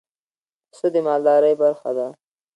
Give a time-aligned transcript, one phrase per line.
[0.71, 2.07] پسه د مالدارۍ برخه ده.